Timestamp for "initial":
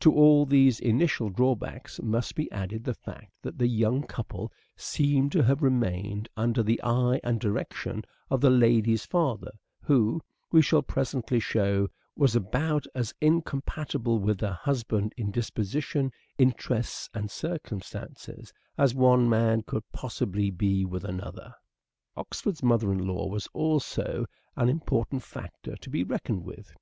0.80-1.28